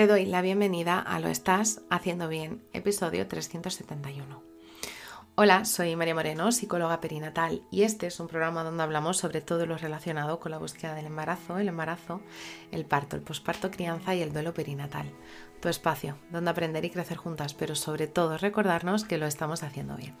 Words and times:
Te 0.00 0.06
doy 0.06 0.24
la 0.24 0.40
bienvenida 0.40 0.98
a 0.98 1.20
Lo 1.20 1.28
Estás 1.28 1.82
Haciendo 1.90 2.26
Bien, 2.26 2.64
episodio 2.72 3.28
371. 3.28 4.42
Hola, 5.34 5.66
soy 5.66 5.94
María 5.94 6.14
Moreno, 6.14 6.52
psicóloga 6.52 7.02
perinatal, 7.02 7.60
y 7.70 7.82
este 7.82 8.06
es 8.06 8.18
un 8.18 8.26
programa 8.26 8.64
donde 8.64 8.82
hablamos 8.82 9.18
sobre 9.18 9.42
todo 9.42 9.66
lo 9.66 9.76
relacionado 9.76 10.40
con 10.40 10.52
la 10.52 10.58
búsqueda 10.58 10.94
del 10.94 11.04
embarazo, 11.04 11.58
el 11.58 11.68
embarazo, 11.68 12.22
el 12.72 12.86
parto, 12.86 13.14
el 13.14 13.20
posparto, 13.20 13.70
crianza 13.70 14.14
y 14.14 14.22
el 14.22 14.32
duelo 14.32 14.54
perinatal. 14.54 15.12
Tu 15.60 15.68
espacio, 15.68 16.16
donde 16.30 16.50
aprender 16.50 16.82
y 16.86 16.90
crecer 16.90 17.18
juntas, 17.18 17.52
pero 17.52 17.74
sobre 17.74 18.06
todo 18.06 18.38
recordarnos 18.38 19.04
que 19.04 19.18
lo 19.18 19.26
estamos 19.26 19.62
haciendo 19.62 19.96
bien. 19.96 20.16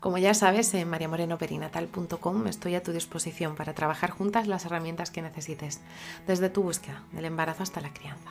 Como 0.00 0.18
ya 0.18 0.34
sabes, 0.34 0.74
en 0.74 0.90
mariamorenoperinatal.com 0.90 2.46
estoy 2.48 2.74
a 2.74 2.82
tu 2.82 2.90
disposición 2.90 3.54
para 3.54 3.72
trabajar 3.72 4.10
juntas 4.10 4.48
las 4.48 4.64
herramientas 4.64 5.12
que 5.12 5.22
necesites, 5.22 5.80
desde 6.26 6.50
tu 6.50 6.64
búsqueda, 6.64 7.04
del 7.12 7.26
embarazo 7.26 7.62
hasta 7.62 7.80
la 7.80 7.92
crianza. 7.92 8.30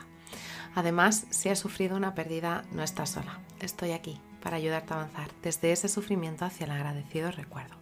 Además, 0.74 1.26
si 1.30 1.48
has 1.48 1.58
sufrido 1.58 1.96
una 1.96 2.14
pérdida, 2.14 2.64
no 2.72 2.82
estás 2.82 3.10
sola. 3.10 3.40
Estoy 3.60 3.92
aquí 3.92 4.20
para 4.42 4.56
ayudarte 4.56 4.94
a 4.94 4.96
avanzar 4.96 5.30
desde 5.42 5.72
ese 5.72 5.88
sufrimiento 5.88 6.44
hacia 6.44 6.64
el 6.64 6.70
agradecido 6.70 7.30
recuerdo. 7.30 7.74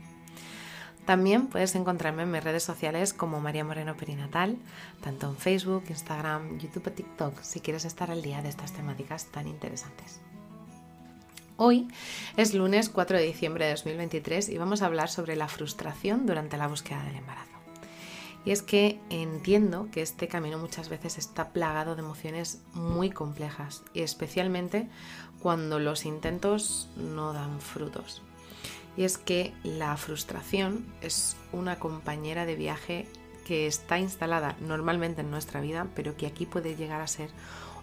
También 1.07 1.47
puedes 1.47 1.75
encontrarme 1.75 2.25
en 2.25 2.31
mis 2.31 2.45
redes 2.45 2.63
sociales 2.63 3.15
como 3.15 3.41
María 3.41 3.65
Moreno 3.65 3.97
Perinatal, 3.97 4.59
tanto 5.01 5.31
en 5.31 5.37
Facebook, 5.37 5.85
Instagram, 5.89 6.59
YouTube 6.59 6.89
o 6.89 6.93
TikTok, 6.93 7.41
si 7.41 7.61
quieres 7.61 7.87
estar 7.87 8.11
al 8.11 8.21
día 8.21 8.43
de 8.43 8.51
estas 8.51 8.73
temáticas 8.73 9.27
tan 9.27 9.49
interesantes. 9.49 10.21
Hoy 11.57 11.89
es 12.37 12.53
lunes 12.53 12.91
4 12.91 13.17
de 13.17 13.25
diciembre 13.25 13.65
de 13.65 13.71
2023 13.73 14.51
y 14.51 14.59
vamos 14.59 14.83
a 14.83 14.87
hablar 14.87 15.09
sobre 15.09 15.35
la 15.35 15.49
frustración 15.49 16.27
durante 16.27 16.59
la 16.59 16.69
búsqueda 16.69 17.03
del 17.03 17.17
embarazo. 17.17 17.58
Y 18.49 18.51
es 18.51 18.63
que 18.63 18.99
entiendo 19.11 19.91
que 19.93 20.01
este 20.01 20.27
camino 20.27 20.57
muchas 20.57 20.89
veces 20.89 21.19
está 21.19 21.51
plagado 21.51 21.95
de 21.95 22.01
emociones 22.01 22.63
muy 22.73 23.11
complejas 23.11 23.83
y 23.93 24.01
especialmente 24.01 24.89
cuando 25.43 25.79
los 25.79 26.07
intentos 26.07 26.89
no 26.97 27.35
dan 27.35 27.61
frutos. 27.61 28.23
Y 28.97 29.05
es 29.05 29.19
que 29.19 29.53
la 29.65 29.95
frustración 29.99 30.87
es 31.03 31.37
una 31.53 31.79
compañera 31.79 32.47
de 32.47 32.57
viaje 32.57 33.07
que 33.47 33.67
está 33.67 33.99
instalada 33.99 34.57
normalmente 34.61 35.21
en 35.21 35.31
nuestra 35.31 35.61
vida, 35.61 35.87
pero 35.95 36.17
que 36.17 36.27
aquí 36.27 36.47
puede 36.47 36.75
llegar 36.75 37.03
a 37.03 37.07
ser 37.07 37.29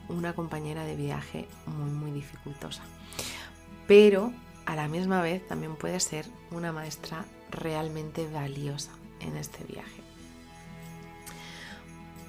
una 0.09 0.33
compañera 0.33 0.83
de 0.83 0.95
viaje 0.95 1.47
muy, 1.67 1.91
muy 1.91 2.09
dificultosa. 2.09 2.81
Pero 3.85 4.33
a 4.65 4.75
la 4.75 4.87
misma 4.87 5.21
vez 5.21 5.45
también 5.45 5.75
puede 5.75 5.99
ser 5.99 6.25
una 6.49 6.71
maestra 6.71 7.23
realmente 7.51 8.27
valiosa 8.27 8.93
en 9.19 9.37
este 9.37 9.63
viaje. 9.63 10.04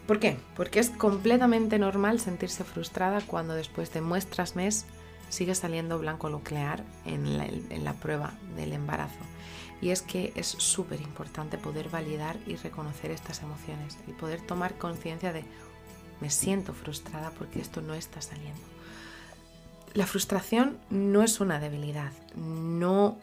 ¿Por 0.07 0.21
qué? 0.21 0.37
Porque 0.55 0.79
es 0.79 0.91
completamente 0.91 1.79
normal 1.79 2.21
sentirse 2.21 2.63
frustrada 2.63 3.21
cuando 3.21 3.55
después 3.55 3.93
de 3.93 4.01
muestras 4.01 4.55
mes 4.55 4.87
sigue 5.29 5.55
saliendo 5.55 5.99
blanco 5.99 6.31
nuclear 6.31 6.85
en 7.05 7.39
la, 7.39 7.47
en 7.47 7.85
la 7.85 7.95
prueba 7.95 8.35
del 8.57 8.73
embarazo. 8.73 9.19
Y 9.81 9.91
es 9.91 10.03
que 10.03 10.33
es 10.37 10.47
súper 10.47 11.01
importante 11.01 11.59
poder 11.59 11.89
validar 11.89 12.37
y 12.47 12.55
reconocer 12.57 13.11
estas 13.11 13.43
emociones 13.43 13.99
y 14.07 14.13
poder 14.13 14.41
tomar 14.41 14.79
conciencia 14.79 15.33
de 15.33 15.45
me 16.21 16.31
siento 16.31 16.73
frustrada 16.73 17.31
porque 17.31 17.61
esto 17.61 17.83
no 17.83 17.95
está 17.95 18.23
saliendo. 18.23 18.63
La 19.93 20.07
frustración 20.07 20.79
no 20.89 21.23
es 21.23 21.41
una 21.41 21.59
debilidad, 21.59 22.13
no, 22.37 23.19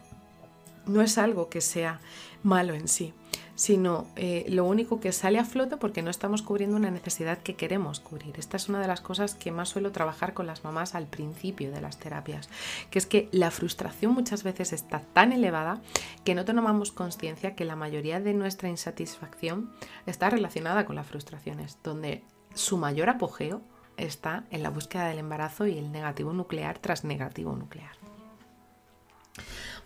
no 0.86 1.02
es 1.02 1.18
algo 1.18 1.48
que 1.48 1.60
sea 1.60 2.00
malo 2.42 2.74
en 2.74 2.88
sí 2.88 3.14
sino 3.54 4.06
eh, 4.16 4.44
lo 4.48 4.64
único 4.64 5.00
que 5.00 5.12
sale 5.12 5.38
a 5.38 5.44
flote 5.44 5.76
porque 5.76 6.02
no 6.02 6.10
estamos 6.10 6.42
cubriendo 6.42 6.76
una 6.76 6.90
necesidad 6.90 7.38
que 7.38 7.54
queremos 7.54 8.00
cubrir. 8.00 8.38
Esta 8.38 8.56
es 8.56 8.68
una 8.68 8.80
de 8.80 8.88
las 8.88 9.00
cosas 9.00 9.34
que 9.34 9.52
más 9.52 9.68
suelo 9.68 9.92
trabajar 9.92 10.34
con 10.34 10.46
las 10.46 10.64
mamás 10.64 10.94
al 10.94 11.06
principio 11.06 11.70
de 11.70 11.80
las 11.80 11.98
terapias, 11.98 12.48
que 12.90 12.98
es 12.98 13.06
que 13.06 13.28
la 13.32 13.50
frustración 13.50 14.12
muchas 14.12 14.42
veces 14.42 14.72
está 14.72 15.00
tan 15.00 15.32
elevada 15.32 15.80
que 16.24 16.34
no 16.34 16.44
tomamos 16.44 16.92
conciencia 16.92 17.54
que 17.54 17.64
la 17.64 17.76
mayoría 17.76 18.20
de 18.20 18.34
nuestra 18.34 18.68
insatisfacción 18.68 19.70
está 20.06 20.30
relacionada 20.30 20.84
con 20.84 20.96
las 20.96 21.06
frustraciones, 21.06 21.78
donde 21.82 22.24
su 22.54 22.76
mayor 22.76 23.08
apogeo 23.08 23.62
está 23.96 24.44
en 24.50 24.62
la 24.62 24.70
búsqueda 24.70 25.06
del 25.06 25.18
embarazo 25.18 25.66
y 25.66 25.78
el 25.78 25.92
negativo 25.92 26.32
nuclear 26.32 26.78
tras 26.78 27.04
negativo 27.04 27.54
nuclear. 27.54 27.92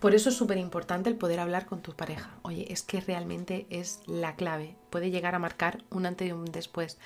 Por 0.00 0.14
eso 0.14 0.28
es 0.28 0.36
súper 0.36 0.58
importante 0.58 1.10
el 1.10 1.16
poder 1.16 1.40
hablar 1.40 1.66
con 1.66 1.82
tu 1.82 1.92
pareja. 1.94 2.38
Oye, 2.42 2.72
es 2.72 2.82
que 2.82 3.00
realmente 3.00 3.66
es 3.68 4.00
la 4.06 4.36
clave. 4.36 4.76
Puede 4.90 5.10
llegar 5.10 5.34
a 5.34 5.40
marcar 5.40 5.82
un 5.90 6.06
antes 6.06 6.28
y 6.28 6.32
un 6.32 6.44
después. 6.44 6.98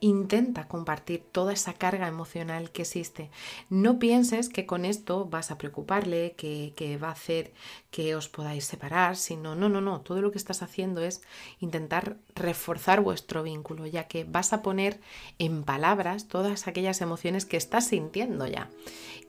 Intenta 0.00 0.66
compartir 0.66 1.22
toda 1.30 1.52
esa 1.52 1.74
carga 1.74 2.08
emocional 2.08 2.72
que 2.72 2.82
existe. 2.82 3.30
No 3.70 4.00
pienses 4.00 4.48
que 4.48 4.66
con 4.66 4.84
esto 4.84 5.26
vas 5.26 5.52
a 5.52 5.58
preocuparle, 5.58 6.34
que, 6.36 6.72
que 6.74 6.96
va 6.96 7.08
a 7.08 7.12
hacer 7.12 7.52
que 7.92 8.16
os 8.16 8.28
podáis 8.28 8.64
separar, 8.64 9.16
sino 9.16 9.54
no, 9.54 9.68
no, 9.68 9.80
no. 9.80 10.00
Todo 10.00 10.20
lo 10.20 10.32
que 10.32 10.38
estás 10.38 10.62
haciendo 10.62 11.00
es 11.02 11.22
intentar 11.60 12.16
reforzar 12.34 13.02
vuestro 13.02 13.44
vínculo, 13.44 13.86
ya 13.86 14.08
que 14.08 14.24
vas 14.24 14.52
a 14.52 14.62
poner 14.62 15.00
en 15.38 15.62
palabras 15.62 16.26
todas 16.26 16.66
aquellas 16.66 17.00
emociones 17.00 17.46
que 17.46 17.56
estás 17.56 17.86
sintiendo 17.86 18.46
ya 18.48 18.68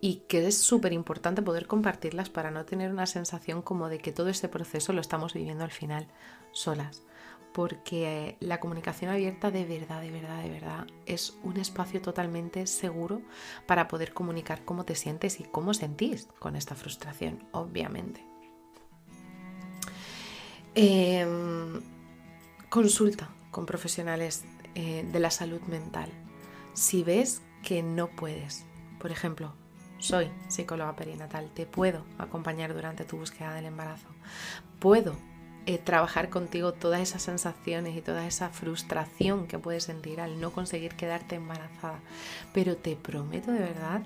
y 0.03 0.23
que 0.27 0.47
es 0.47 0.57
súper 0.57 0.91
importante 0.91 1.41
poder 1.41 1.65
compartirlas 1.65 2.29
para 2.29 2.51
no 2.51 2.65
tener 2.65 2.91
una 2.91 3.02
sensación 3.05 3.61
como 3.61 3.89
de 3.89 3.99
que 3.99 4.11
todo 4.11 4.29
ese 4.29 4.49
proceso 4.49 4.93
lo 4.93 5.01
estamos 5.01 5.33
viviendo 5.33 5.63
al 5.63 5.71
final 5.71 6.07
solas. 6.51 7.03
Porque 7.53 8.35
la 8.39 8.59
comunicación 8.59 9.11
abierta 9.11 9.51
de 9.51 9.65
verdad, 9.65 10.01
de 10.01 10.09
verdad, 10.09 10.41
de 10.41 10.49
verdad 10.49 10.87
es 11.05 11.37
un 11.43 11.57
espacio 11.57 12.01
totalmente 12.01 12.65
seguro 12.65 13.21
para 13.67 13.87
poder 13.87 14.13
comunicar 14.13 14.65
cómo 14.65 14.85
te 14.85 14.95
sientes 14.95 15.39
y 15.39 15.43
cómo 15.43 15.75
sentís 15.75 16.27
con 16.39 16.55
esta 16.55 16.73
frustración, 16.73 17.47
obviamente. 17.51 18.25
Em, 20.75 21.81
consulta 22.69 23.29
con 23.51 23.67
profesionales 23.67 24.43
eh, 24.73 25.07
de 25.11 25.19
la 25.19 25.29
salud 25.29 25.61
mental. 25.61 26.09
Si 26.73 27.03
ves 27.03 27.43
que 27.61 27.83
no 27.83 28.07
puedes, 28.07 28.65
por 28.99 29.11
ejemplo, 29.11 29.53
soy 30.03 30.29
psicóloga 30.49 30.97
perinatal, 30.97 31.49
te 31.53 31.65
puedo 31.65 32.03
acompañar 32.17 32.73
durante 32.73 33.05
tu 33.05 33.17
búsqueda 33.17 33.53
del 33.53 33.65
embarazo. 33.65 34.07
Puedo 34.79 35.15
eh, 35.65 35.77
trabajar 35.77 36.29
contigo 36.29 36.73
todas 36.73 36.99
esas 36.99 37.21
sensaciones 37.21 37.95
y 37.95 38.01
toda 38.01 38.27
esa 38.27 38.49
frustración 38.49 39.47
que 39.47 39.57
puedes 39.57 39.85
sentir 39.85 40.19
al 40.19 40.41
no 40.41 40.51
conseguir 40.51 40.95
quedarte 40.95 41.35
embarazada. 41.35 42.01
Pero 42.53 42.75
te 42.75 42.97
prometo 42.97 43.53
de 43.53 43.59
verdad 43.59 44.03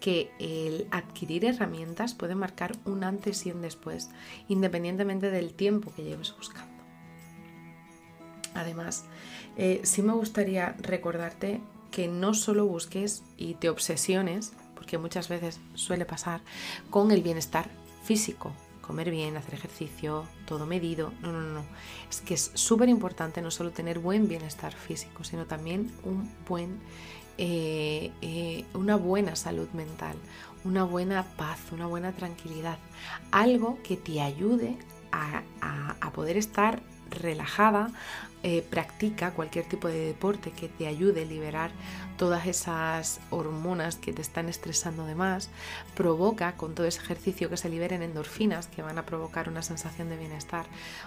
que 0.00 0.30
el 0.38 0.86
adquirir 0.90 1.46
herramientas 1.46 2.12
puede 2.12 2.34
marcar 2.34 2.72
un 2.84 3.02
antes 3.02 3.46
y 3.46 3.50
un 3.50 3.62
después, 3.62 4.10
independientemente 4.48 5.30
del 5.30 5.54
tiempo 5.54 5.90
que 5.96 6.04
lleves 6.04 6.36
buscando. 6.36 6.74
Además, 8.52 9.06
eh, 9.56 9.80
sí 9.84 10.02
me 10.02 10.12
gustaría 10.12 10.74
recordarte 10.78 11.62
que 11.90 12.06
no 12.06 12.34
solo 12.34 12.66
busques 12.66 13.22
y 13.38 13.54
te 13.54 13.70
obsesiones 13.70 14.52
porque 14.78 14.96
muchas 14.96 15.28
veces 15.28 15.58
suele 15.74 16.04
pasar 16.04 16.40
con 16.88 17.10
el 17.10 17.20
bienestar 17.20 17.68
físico. 18.04 18.52
Comer 18.80 19.10
bien, 19.10 19.36
hacer 19.36 19.54
ejercicio, 19.54 20.24
todo 20.46 20.66
medido. 20.66 21.12
No, 21.20 21.32
no, 21.32 21.40
no. 21.40 21.64
Es 22.08 22.20
que 22.20 22.34
es 22.34 22.52
súper 22.54 22.88
importante 22.88 23.42
no 23.42 23.50
solo 23.50 23.70
tener 23.72 23.98
buen 23.98 24.28
bienestar 24.28 24.72
físico, 24.72 25.24
sino 25.24 25.46
también 25.46 25.92
un 26.04 26.30
buen, 26.48 26.78
eh, 27.38 28.12
eh, 28.22 28.64
una 28.72 28.96
buena 28.96 29.34
salud 29.34 29.68
mental, 29.72 30.16
una 30.64 30.84
buena 30.84 31.24
paz, 31.36 31.58
una 31.72 31.86
buena 31.86 32.12
tranquilidad. 32.12 32.78
Algo 33.32 33.78
que 33.82 33.96
te 33.96 34.22
ayude 34.22 34.78
a, 35.10 35.42
a 36.00 36.12
poder 36.12 36.36
estar 36.36 36.82
relajada, 37.10 37.90
eh, 38.44 38.62
practica 38.62 39.32
cualquier 39.32 39.64
tipo 39.64 39.88
de 39.88 39.98
deporte 39.98 40.52
que 40.52 40.68
te 40.68 40.86
ayude 40.86 41.22
a 41.22 41.24
liberar 41.24 41.72
todas 42.16 42.46
esas 42.46 43.20
hormonas 43.30 43.96
que 43.96 44.12
te 44.12 44.22
están 44.22 44.48
estresando 44.48 45.06
de 45.06 45.14
más, 45.14 45.50
provoca 45.96 46.52
con 46.52 46.74
todo 46.74 46.86
ese 46.86 47.00
ejercicio 47.00 47.50
que 47.50 47.56
se 47.56 47.68
liberen 47.68 48.02
endorfinas 48.02 48.68
que 48.68 48.82
van 48.82 48.98
a 48.98 49.06
provocar 49.06 49.48
una 49.48 49.62
sensación 49.62 50.08
de 50.08 50.16
bienestar. 50.16 50.66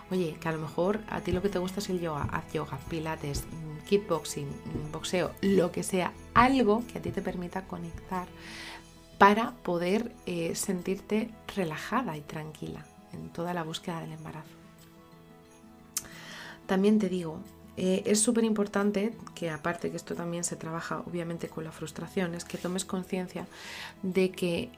Oye, 0.10 0.36
que 0.42 0.50
a 0.50 0.52
lo 0.52 0.58
mejor 0.58 1.00
a 1.10 1.22
ti 1.22 1.32
lo 1.32 1.42
que 1.42 1.50
te 1.50 1.60
gusta 1.60 1.80
es 1.80 1.90
el 1.90 2.02
yoga, 2.02 2.28
haz 2.32 2.52
yoga, 2.52 2.78
pilates, 2.90 3.46
mm, 3.46 3.86
kickboxing, 3.86 4.48
mm, 4.48 4.92
boxeo, 4.92 5.32
lo 5.42 5.72
que 5.72 5.84
sea, 5.84 6.12
algo 6.34 6.84
que 6.92 6.98
a 6.98 7.02
ti 7.02 7.12
te 7.12 7.22
permita 7.22 7.64
conectar 7.68 8.28
para 9.18 9.52
poder 9.64 10.12
eh, 10.26 10.56
sentirte 10.56 11.30
relajada 11.56 12.18
y 12.18 12.22
tranquila 12.22 12.86
en 13.14 13.30
toda 13.30 13.54
la 13.54 13.64
búsqueda 13.64 14.02
del 14.02 14.14
embarazo. 14.14 14.61
También 16.72 17.00
te 17.00 17.10
digo, 17.10 17.38
eh, 17.76 18.02
es 18.06 18.22
súper 18.22 18.46
importante 18.46 19.14
que 19.36 19.50
aparte 19.50 19.92
que 19.92 19.98
esto 19.98 20.16
también 20.16 20.46
se 20.46 20.56
trabaja 20.56 21.04
obviamente 21.06 21.50
con 21.50 21.66
la 21.66 21.74
frustración, 21.74 22.34
es 22.34 22.46
que 22.46 22.58
tomes 22.58 22.86
conciencia 22.86 23.46
de 24.04 24.32
que 24.32 24.70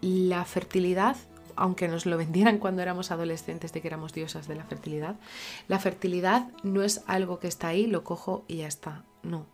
la 0.00 0.44
fertilidad, 0.44 1.14
aunque 1.54 1.86
nos 1.86 2.06
lo 2.06 2.16
vendieran 2.16 2.58
cuando 2.62 2.82
éramos 2.82 3.12
adolescentes 3.12 3.72
de 3.72 3.80
que 3.80 3.86
éramos 3.86 4.12
diosas 4.12 4.48
de 4.48 4.56
la 4.56 4.64
fertilidad, 4.64 5.14
la 5.68 5.78
fertilidad 5.78 6.48
no 6.64 6.82
es 6.82 7.02
algo 7.06 7.38
que 7.38 7.46
está 7.46 7.68
ahí, 7.68 7.86
lo 7.86 8.02
cojo 8.02 8.44
y 8.48 8.56
ya 8.56 8.66
está. 8.66 9.04
No. 9.22 9.46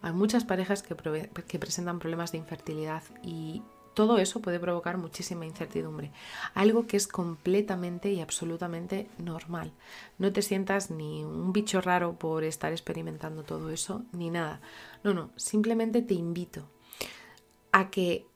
Hay 0.00 0.12
muchas 0.12 0.44
parejas 0.44 0.84
que, 0.84 0.94
que 0.94 1.58
presentan 1.58 1.98
problemas 1.98 2.30
de 2.30 2.38
infertilidad 2.38 3.02
y 3.24 3.62
todo 3.94 4.18
eso 4.18 4.40
puede 4.40 4.58
provocar 4.58 4.98
muchísima 4.98 5.46
incertidumbre, 5.46 6.10
algo 6.54 6.86
que 6.86 6.96
es 6.96 7.06
completamente 7.06 8.10
y 8.10 8.20
absolutamente 8.20 9.08
normal. 9.18 9.72
No 10.18 10.32
te 10.32 10.42
sientas 10.42 10.90
ni 10.90 11.24
un 11.24 11.52
bicho 11.52 11.80
raro 11.80 12.14
por 12.14 12.44
estar 12.44 12.72
experimentando 12.72 13.42
todo 13.42 13.70
eso, 13.70 14.02
ni 14.12 14.30
nada. 14.30 14.60
No, 15.04 15.14
no, 15.14 15.30
simplemente 15.36 16.02
te 16.02 16.14
invito 16.14 16.68
a 17.72 17.90
que 17.90 18.26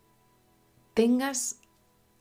tengas 0.94 1.60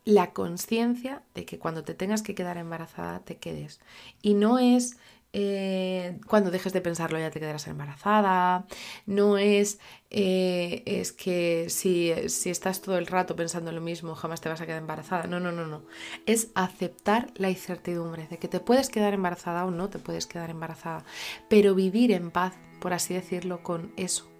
la 0.06 0.32
conciencia 0.34 1.24
de 1.34 1.46
que 1.46 1.58
cuando 1.58 1.84
te 1.84 1.96
tengas 1.96 2.22
que 2.22 2.36
quedar 2.36 2.58
embarazada, 2.58 3.20
te 3.22 3.38
quedes. 3.38 3.80
Y 4.22 4.36
no 4.36 4.60
es 4.60 4.98
eh, 5.38 6.18
cuando 6.28 6.50
dejes 6.50 6.72
de 6.72 6.80
pensarlo 6.80 7.20
ya 7.20 7.30
te 7.30 7.42
quedarás 7.42 7.68
embarazada, 7.68 8.66
no 9.06 9.38
es, 9.38 9.80
eh, 10.10 10.82
es 10.86 11.12
que 11.12 11.66
si, 11.68 12.14
si, 12.30 12.50
estás 12.50 12.82
todo 12.82 12.98
el 12.98 13.06
rato 13.06 13.36
pensando 13.36 13.74
lo 13.74 13.82
mismo 13.82 14.16
jamás 14.16 14.40
te 14.40 14.48
vas 14.48 14.62
a 14.62 14.66
quedar 14.66 14.80
embarazada, 14.80 15.28
no, 15.28 15.42
no, 15.42 15.52
no, 15.52 15.68
no, 15.68 15.84
es 16.26 16.52
aceptar 16.56 17.32
la 17.36 17.50
incertidumbre 17.50 18.28
de 18.30 18.38
que 18.38 18.48
te 18.48 18.62
puedes 18.62 18.88
quedar 18.88 19.14
embarazada 19.14 19.66
o 19.66 19.72
no 19.72 19.90
te 19.90 20.00
puedes 20.00 20.26
quedar 20.26 20.50
embarazada, 20.50 21.04
pero 21.50 21.76
vivir 21.76 22.14
en 22.14 22.32
paz, 22.32 22.54
por 22.80 22.94
así 22.94 23.14
decirlo, 23.14 23.62
con 23.62 23.92
eso. 23.98 24.32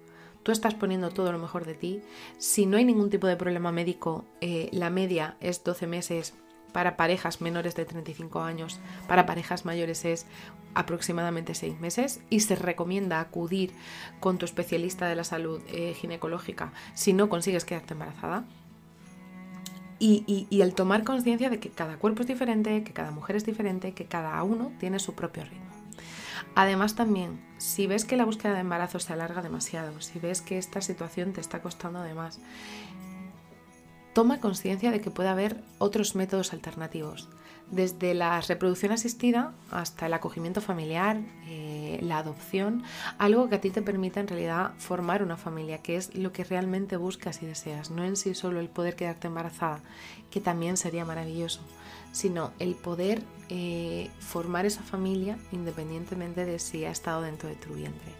Tú 0.44 0.50
estás 0.50 0.72
poniendo 0.72 1.10
todo 1.10 1.30
lo 1.30 1.38
mejor 1.38 1.66
de 1.66 1.74
ti. 1.74 2.00
Si 2.38 2.64
no 2.64 2.76
hay 2.78 2.86
ningún 2.86 3.10
tipo 3.10 3.26
de 3.26 3.36
problema 3.36 3.72
médico, 3.72 4.24
eh, 4.40 4.68
la 4.72 4.90
media 4.90 5.36
es 5.40 5.62
12 5.62 5.88
meses 5.88 6.34
para 6.76 6.98
parejas 6.98 7.40
menores 7.40 7.74
de 7.74 7.86
35 7.86 8.42
años, 8.42 8.80
para 9.08 9.24
parejas 9.24 9.64
mayores 9.64 10.04
es 10.04 10.26
aproximadamente 10.74 11.54
6 11.54 11.80
meses 11.80 12.20
y 12.28 12.40
se 12.40 12.54
recomienda 12.54 13.18
acudir 13.18 13.72
con 14.20 14.36
tu 14.36 14.44
especialista 14.44 15.06
de 15.06 15.16
la 15.16 15.24
salud 15.24 15.62
eh, 15.68 15.94
ginecológica 15.94 16.74
si 16.92 17.14
no 17.14 17.30
consigues 17.30 17.64
quedarte 17.64 17.94
embarazada. 17.94 18.44
Y, 19.98 20.46
el 20.50 20.74
tomar 20.74 21.02
conciencia 21.02 21.48
de 21.48 21.60
que 21.60 21.70
cada 21.70 21.96
cuerpo 21.96 22.20
es 22.20 22.28
diferente, 22.28 22.84
que 22.84 22.92
cada 22.92 23.10
mujer 23.10 23.36
es 23.36 23.46
diferente, 23.46 23.92
que 23.92 24.04
cada 24.04 24.42
uno 24.42 24.70
tiene 24.78 24.98
su 24.98 25.14
propio 25.14 25.44
ritmo. 25.44 25.64
Además 26.54 26.94
también, 26.94 27.40
si 27.56 27.86
ves 27.86 28.04
que 28.04 28.18
la 28.18 28.26
búsqueda 28.26 28.52
de 28.52 28.60
embarazo 28.60 28.98
se 28.98 29.14
alarga 29.14 29.40
demasiado, 29.40 29.98
si 30.02 30.18
ves 30.18 30.42
que 30.42 30.58
esta 30.58 30.82
situación 30.82 31.32
te 31.32 31.40
está 31.40 31.62
costando 31.62 32.02
de 32.02 32.12
más, 32.12 32.38
toma 34.16 34.40
conciencia 34.40 34.90
de 34.90 35.02
que 35.02 35.10
puede 35.10 35.28
haber 35.28 35.58
otros 35.76 36.14
métodos 36.14 36.54
alternativos, 36.54 37.28
desde 37.70 38.14
la 38.14 38.40
reproducción 38.40 38.92
asistida 38.92 39.52
hasta 39.70 40.06
el 40.06 40.14
acogimiento 40.14 40.62
familiar, 40.62 41.20
eh, 41.48 41.98
la 42.00 42.16
adopción, 42.16 42.82
algo 43.18 43.50
que 43.50 43.56
a 43.56 43.60
ti 43.60 43.68
te 43.68 43.82
permita 43.82 44.20
en 44.20 44.28
realidad 44.28 44.72
formar 44.78 45.22
una 45.22 45.36
familia, 45.36 45.82
que 45.82 45.96
es 45.96 46.14
lo 46.14 46.32
que 46.32 46.44
realmente 46.44 46.96
buscas 46.96 47.42
y 47.42 47.46
deseas, 47.46 47.90
no 47.90 48.04
en 48.04 48.16
sí 48.16 48.34
solo 48.34 48.60
el 48.60 48.70
poder 48.70 48.96
quedarte 48.96 49.26
embarazada, 49.26 49.82
que 50.30 50.40
también 50.40 50.78
sería 50.78 51.04
maravilloso, 51.04 51.60
sino 52.12 52.52
el 52.58 52.74
poder 52.74 53.22
eh, 53.50 54.08
formar 54.20 54.64
esa 54.64 54.80
familia 54.80 55.36
independientemente 55.52 56.46
de 56.46 56.58
si 56.58 56.86
ha 56.86 56.90
estado 56.90 57.20
dentro 57.20 57.50
de 57.50 57.56
tu 57.56 57.74
vientre 57.74 58.12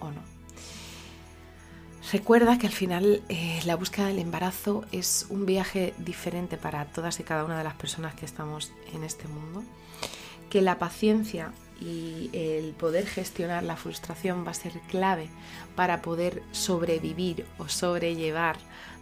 o 0.00 0.10
no. 0.10 0.35
Recuerda 2.12 2.56
que 2.56 2.68
al 2.68 2.72
final 2.72 3.22
eh, 3.28 3.60
la 3.64 3.74
búsqueda 3.74 4.06
del 4.06 4.20
embarazo 4.20 4.84
es 4.92 5.26
un 5.28 5.44
viaje 5.44 5.92
diferente 5.98 6.56
para 6.56 6.84
todas 6.84 7.18
y 7.18 7.24
cada 7.24 7.44
una 7.44 7.58
de 7.58 7.64
las 7.64 7.74
personas 7.74 8.14
que 8.14 8.24
estamos 8.24 8.72
en 8.94 9.02
este 9.02 9.26
mundo, 9.26 9.64
que 10.48 10.62
la 10.62 10.78
paciencia 10.78 11.52
y 11.80 12.30
el 12.32 12.74
poder 12.74 13.06
gestionar 13.06 13.64
la 13.64 13.76
frustración 13.76 14.46
va 14.46 14.52
a 14.52 14.54
ser 14.54 14.74
clave 14.88 15.28
para 15.74 16.00
poder 16.00 16.44
sobrevivir 16.52 17.44
o 17.58 17.68
sobrellevar, 17.68 18.56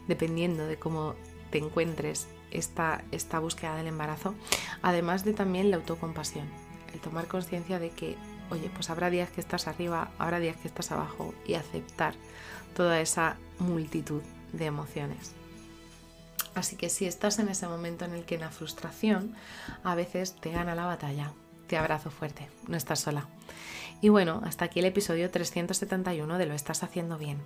dependiendo 0.08 0.66
de 0.66 0.78
cómo 0.78 1.14
te 1.50 1.58
encuentres, 1.58 2.26
esta, 2.50 3.04
esta 3.10 3.38
búsqueda 3.38 3.76
del 3.76 3.88
embarazo, 3.88 4.34
además 4.80 5.24
de 5.24 5.34
también 5.34 5.70
la 5.70 5.76
autocompasión, 5.76 6.46
el 6.94 7.00
tomar 7.00 7.26
conciencia 7.26 7.78
de 7.78 7.90
que, 7.90 8.16
oye, 8.50 8.70
pues 8.72 8.88
habrá 8.88 9.10
días 9.10 9.28
que 9.28 9.40
estás 9.40 9.66
arriba, 9.66 10.10
habrá 10.18 10.38
días 10.38 10.56
que 10.56 10.68
estás 10.68 10.90
abajo 10.90 11.34
y 11.46 11.54
aceptar 11.54 12.14
toda 12.74 13.00
esa 13.00 13.36
multitud 13.58 14.22
de 14.52 14.66
emociones. 14.66 15.32
Así 16.54 16.76
que 16.76 16.88
si 16.88 17.06
estás 17.06 17.38
en 17.38 17.48
ese 17.48 17.66
momento 17.66 18.04
en 18.04 18.12
el 18.12 18.24
que 18.24 18.38
la 18.38 18.50
frustración 18.50 19.34
a 19.82 19.94
veces 19.94 20.36
te 20.36 20.50
gana 20.50 20.74
la 20.74 20.86
batalla, 20.86 21.32
te 21.66 21.76
abrazo 21.76 22.10
fuerte, 22.10 22.48
no 22.68 22.76
estás 22.76 23.00
sola. 23.00 23.26
Y 24.00 24.08
bueno, 24.10 24.42
hasta 24.44 24.66
aquí 24.66 24.80
el 24.80 24.86
episodio 24.86 25.30
371 25.30 26.38
de 26.38 26.46
Lo 26.46 26.54
estás 26.54 26.82
haciendo 26.82 27.16
bien. 27.16 27.38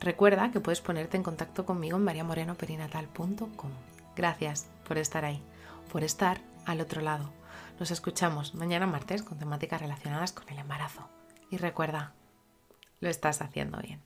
Recuerda 0.00 0.52
que 0.52 0.60
puedes 0.60 0.80
ponerte 0.80 1.16
en 1.16 1.22
contacto 1.22 1.66
conmigo 1.66 1.96
en 1.96 2.04
mariamorenoperinatal.com. 2.04 3.70
Gracias 4.14 4.66
por 4.86 4.98
estar 4.98 5.24
ahí, 5.24 5.42
por 5.90 6.04
estar 6.04 6.40
al 6.64 6.80
otro 6.80 7.02
lado. 7.02 7.32
Nos 7.80 7.90
escuchamos 7.90 8.54
mañana 8.54 8.86
martes 8.86 9.22
con 9.22 9.38
temáticas 9.38 9.80
relacionadas 9.80 10.32
con 10.32 10.48
el 10.48 10.58
embarazo. 10.58 11.08
Y 11.50 11.56
recuerda, 11.56 12.12
lo 13.00 13.08
estás 13.08 13.42
haciendo 13.42 13.78
bien. 13.78 14.00